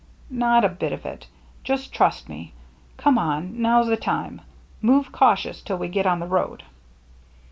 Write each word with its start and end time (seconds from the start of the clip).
"Not 0.47 0.65
a 0.65 0.69
bit 0.69 0.93
of 0.93 1.05
it. 1.05 1.27
Just 1.63 1.93
trust 1.93 2.27
me. 2.27 2.53
Come 2.97 3.19
on— 3.19 3.53
now's 3.61 3.85
the 3.85 3.95
time. 3.97 4.41
Move 4.81 5.11
cautious 5.11 5.61
till 5.61 5.77
we 5.77 5.89
get 5.89 6.07
on 6.07 6.19
the 6.19 6.25
road." 6.25 6.63